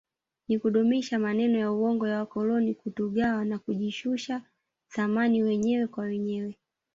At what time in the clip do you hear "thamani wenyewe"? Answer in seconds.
4.89-5.87